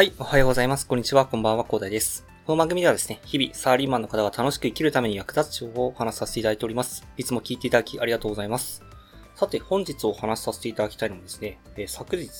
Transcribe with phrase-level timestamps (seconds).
[0.00, 0.86] はい、おはようございます。
[0.86, 2.26] こんにちは、こんばんは、コーダイです。
[2.46, 7.06] この番組ではですね、日々、サラリーマンの方が楽しく生きるために役立つ情報をお話しさせていただいております。
[7.18, 8.82] いつも聞いていただきありがとうございます。
[9.34, 12.30] さて、本日お話しさせていただきたいのはですね、えー、昨日、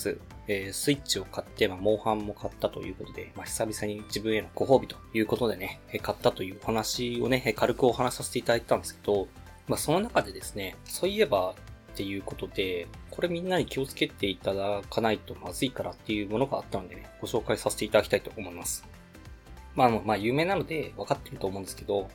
[0.48, 9.28] えー、スイッチを買って、まあ、モンハンも買ったということで、まあ、久々に自分へのご褒美ということでね、えー、買ったというお話をね、軽くお話しさせていただいたんですけど、
[9.68, 11.54] まあ、その中でですね、そういえば
[11.92, 18.84] っていうことで、これみんなに気をつけていただかないとまずいからっていうものがあったのでね、ご紹介させていただきたいと思います。
[19.74, 22.08] まあ、の、まあ、有名なので分かってると思うんですけど、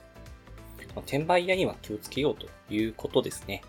[1.01, 3.61] 転売屋には気をつけようということですね。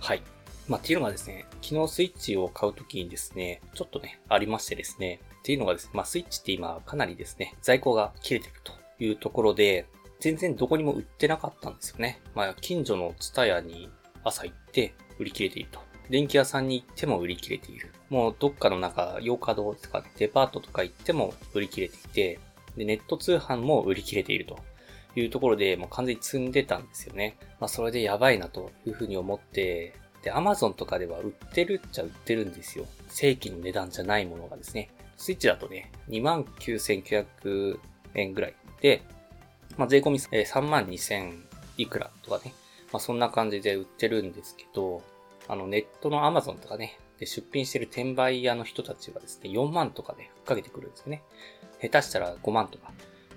[0.00, 0.22] はい。
[0.68, 9.86] まあ、っていうのがですね、昨日スイッチを買うときにですね、ちょっとね、ありましてですね、っていうのがですね、まあ、スイッチって今かなりですね、在庫が切れてるというところで、
[10.20, 12.22] 全然どこにも売ってなかったんですよね。
[12.34, 13.90] まあ、近所のツタヤに
[14.24, 15.80] 朝行って売り切れていると。
[16.10, 17.92] 電気屋さんに行っても売り切れている。
[18.10, 22.38] もうどっかのなんか、洋華堂とかデパートとか行っても売り切れていて、
[22.76, 24.58] で、ネット通販も売り切れていると
[25.16, 27.36] いうところで、もう完全に積んでたんですよね。
[27.60, 32.86] まあそれでやばいなというふうに思って、で、アマゾンとかでは売ってるっちゃ売ってるんですよ。
[33.08, 34.90] 正規の値段じゃないものがですね。
[35.16, 37.78] スイッチだとね、29,900
[38.14, 39.02] 円ぐらいで、
[39.76, 41.42] まあ税込み3万2000
[41.78, 42.52] いくらとかね。
[42.94, 45.02] まあそんな感じで売ってるんですけど、
[45.48, 51.24] あのネットのアマゾンとかね、で出品してる転売屋の人たちはですね、4万とかでふっかけてくるんですよね。
[51.82, 52.92] 下手したら5万とか。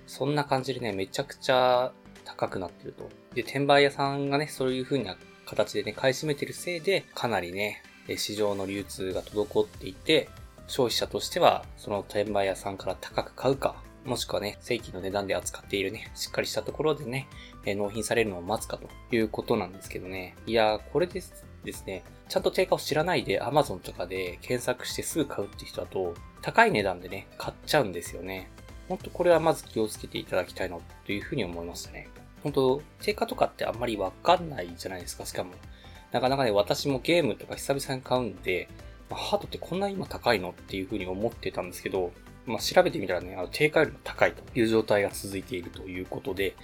[0.06, 1.92] そんな感じでね、めちゃくちゃ
[2.24, 3.10] 高くなってると。
[3.34, 7.82] で、転売屋さんがね、そういう風な形でね、買い占めてるせいで、かなりね、
[8.16, 10.28] 市場の流通が滞っていて、
[10.68, 17.28] 消費者としては、その転売屋さんから高く買うか、もしくはね、正規の値段で扱っているね、しっかりしたところでね、
[17.64, 20.34] え納品されるのを待つかということなんですけどね。
[20.46, 28.50] いやーこれですですね、ちゃんと定価を知らないで Amazon とかで検索してすぐ買うって人だと、高い値段でね、買っちゃうんですよね。
[28.88, 32.08] ほんとこれはまず気をつけていただきたいなというふうに思いましたね。
[32.42, 35.52] 本当定価とかってあんまりわかんないじゃないですか、しかも。
[36.12, 38.68] なかなかね、私もゲームとか久々に買うんで、
[39.10, 42.12] ハードってこんな今高いのっていうふうに思ってたんですけど、
[42.48, 46.56] まあ、調べてみたらね、あの定価よりも高いという状態が続いているということで、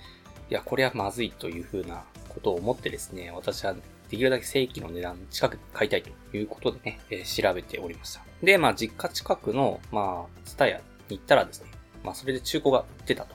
[0.50, 3.74] いや、これはまずいというふうなことを思ってですね、私は
[4.08, 8.22] できるだけ正規の値段近く買いたいということでね、えー、調べておりました。
[8.42, 11.70] で、まあ、実家近くの、まあ、ツタヤに行ったらですね、
[12.02, 13.34] まあ、それで中古が売ってたと。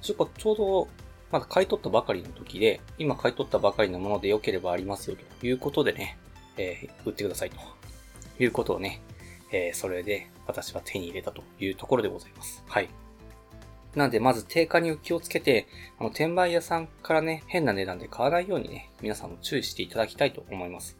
[0.00, 0.88] 中古ちょうど、
[1.30, 6.18] まだ買い取ったばかりの時で、今買い取ったばかりのもので良ければありますよということでね、
[6.56, 7.56] えー、売ってくださいと
[8.42, 9.00] いうことをね、
[9.52, 12.62] えー、それで私は手に入れたというところでございます。
[12.66, 12.88] はい。
[13.94, 15.66] なんで、まず定価に気をつけて、
[15.98, 20.98] あの、転売屋さんからね、変な値段で買わないようにね、皆さんも注意していただきたいと思います。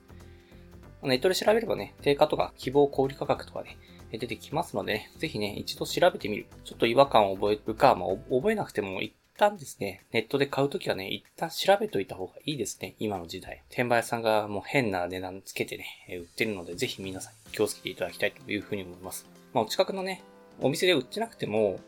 [1.03, 3.77] ネットで調べればね、定価とか希望小売価格とかね、
[4.13, 6.47] 出てきますので、ね、ぜひね、一度調べてみる。
[6.65, 13.63] ちょっと違和感を覚えるか、まあ、覚えなくても一旦ですね、ネットで買うときはね、一旦調べといた方がいいですね、今の時代。
[13.69, 19.27] 転売屋さんがもう変な値段つけてね、売ってるので、ぜひ皆さん気をつけていただきたいというふうに思います。
[19.53, 20.23] まあ、お近くのね、
[20.61, 21.81] お店で売ってなくても、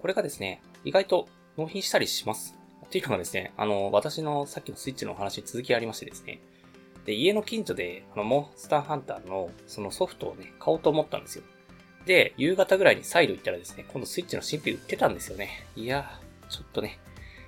[0.00, 2.54] これがですね、意外と納品したりします。
[2.84, 6.40] っていうのがですね、あの、私のさっきのスイッチのお話に続きありましてですね、
[7.06, 11.44] で、家の近所で、あの、モンスターハンターの、そのソフトをね、買おうと思ったんですよ。
[12.06, 15.66] で、夕方ぐらいに再度行ったらですね、今度スイッチの新品売ってたんですよね。
[15.76, 16.98] いやちょっとね、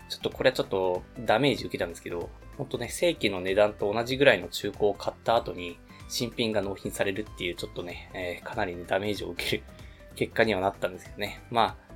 [0.09, 9.63] ちょっとこれはちょっとダメージ受けたんですけど、ほんとね、正規の値段と同じぐらいの中古を買った後に、新品が納品されるっていう、ちょっとね、えー、かなりね、ダメージを受ける
[10.15, 11.41] 結果にはなったんですけどね。
[11.51, 11.87] まあ、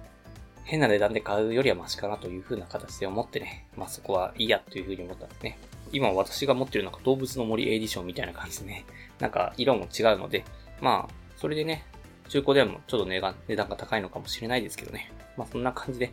[0.64, 5.58] 変な値段で買うよりはマシかなという風な形で思ってね、まあそこはいいやという風に思ったんですね。
[5.92, 8.84] 今私が持ってるのが動物の森エディションみたいな感じでね、
[9.18, 10.44] なんか色も違うので、
[10.80, 11.84] まあ、それでね、
[12.28, 15.10] 中古でもちょっと値段が高いのかもしれないですけどね。
[15.36, 16.12] まあそんな感じで、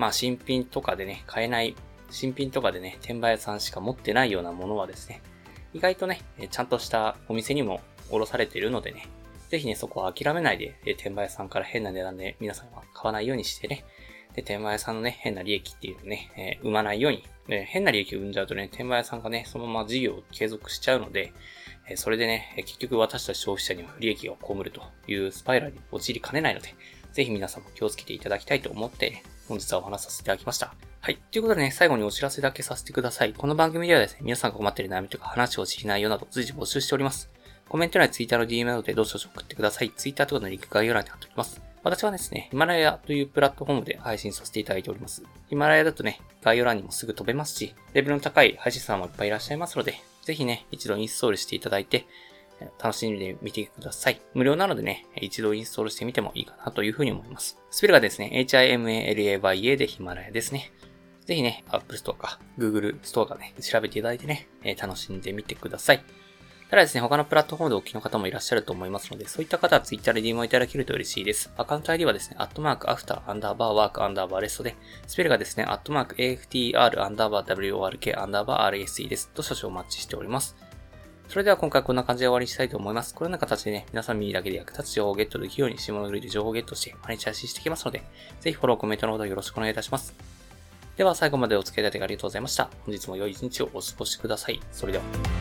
[0.00, 1.76] まあ新品とかでね、買えない、
[2.10, 5.20] 新品とかでね、転売屋さんしか持ってないようなものはですね、
[5.74, 9.08] 意外とね、ちゃんとしたお店にもおろされているのでね、
[9.50, 13.84] ぜひね、そこは諦めないで、え転売屋さんから変な値段で皆さんは買わないようにしてね、
[14.34, 21.34] で、転売屋さんのね、変な利益っていうのね、えー、生まないように、え変な利益を生んじゃうとね、転売屋さんがね、そのまま事業を継続しちゃうので、
[21.90, 26.74] えそれでね、結局私たち消費者には不利益を被るというスパイラルに陥りかねないので、
[27.12, 30.72] ぜひ皆さんも気をつけていただきたいと思って、本日はお話しさせていただきました。
[31.00, 31.18] はい。
[31.32, 33.32] ということでね、最後にお知らせだけさせてください。
[33.32, 37.28] この番組ではですね、皆さんが困っている悩みとか話を知りないようなど随時募集しております。
[37.68, 39.90] コメント欄、ツイッターの DM などでどうしよう送ってください。
[39.90, 41.60] ツイッターとかのリンク概要欄に貼っておきます。
[41.82, 45.24] 私はですね、ヒマラヤというプラットフォームで配信させていただいております。
[45.48, 52.06] ヒマラヤだとね、概要欄にもすぐ飛べますし、レベルの高い配信さんもいっぱいいらっしゃいますので、ぜひね、一度インストールしていただいて、
[52.82, 54.20] 楽しんでみてください。
[54.34, 57.58] 無料なのでね、一度インストールしてみてもいいかなというふうに思います。
[57.70, 60.72] スペルがですね、HIMALAYA でヒマラヤですね。
[61.24, 66.04] ぜひね、Apple Store か Google Store かね、調べていただいてね、え楽しんでみてください。
[66.70, 71.52] ただですね、他のプラットフォームでお聞きの方もいらっしゃると思いますので、そういった方は Twitter で DM をいただけると嬉しいです。
[71.56, 74.76] アカウント ID はですね、アットマークアフターアンダーバーワークアンダーバーレストで、
[75.08, 79.30] スペルがですね、アットマーク AFTR アンダーバー WORK アンダーバー RSE です。
[79.34, 80.54] と少々お待ちしております。
[81.30, 83.14] それでは今回こんな感じで終わりにしたいと思います。
[83.14, 88.02] このような形でね、皆さん耳だけで役立つ情報をゲットできるように、下のグリで情報をゲットして毎日配信していきますので、
[88.40, 90.12] ぜひフォロー、コメントのほどよろしくお願いいたします。
[90.96, 92.68] では最後までお付き合いいただきありがとうございました。
[92.84, 94.58] 本日も良い一日をお過ごしください。
[94.72, 95.39] それでは。